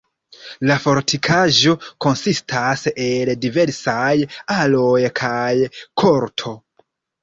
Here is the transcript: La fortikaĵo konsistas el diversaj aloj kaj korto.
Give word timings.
La 0.69 0.77
fortikaĵo 0.85 1.75
konsistas 2.07 2.87
el 3.11 3.35
diversaj 3.45 4.11
aloj 4.59 5.01
kaj 5.25 5.57
korto. 6.09 6.61